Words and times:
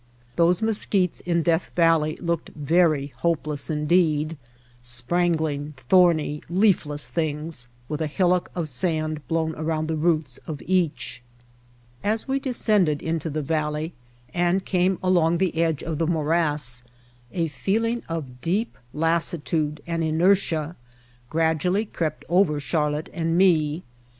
Those 0.35 0.63
mesquites 0.63 1.19
in 1.27 1.43
Death 1.43 1.69
Valley 1.75 2.15
looked 2.15 2.49
very 2.55 3.13
hopeless 3.17 3.69
indeed, 3.69 4.35
sprangling, 4.81 5.75
thorny, 5.77 6.41
leafless 6.49 7.07
things 7.07 7.67
with 7.87 8.01
a 8.01 8.07
hillock 8.07 8.49
of 8.55 8.67
sand 8.67 9.21
blown 9.27 9.53
around 9.53 9.87
the 9.87 9.95
roots 9.95 10.39
of 10.47 10.59
each. 10.65 11.21
As 12.03 12.27
we 12.27 12.39
descended 12.39 13.03
into 13.03 13.29
the 13.29 13.43
valley 13.43 13.93
and 14.33 14.65
came 14.65 14.97
along 15.03 15.37
the 15.37 15.55
edge 15.61 15.83
of 15.83 15.99
the 15.99 16.07
morass 16.07 16.81
a 17.31 17.47
feeling 17.49 18.01
of 18.09 18.41
deep 18.41 18.79
lassitude 18.95 19.83
and 19.85 20.03
inertia 20.03 20.75
gradually 21.29 21.85
crept 21.85 22.25
over 22.27 22.59
Char 22.59 22.89
lotte 22.89 23.09
and 23.13 23.37
me. 23.37 23.83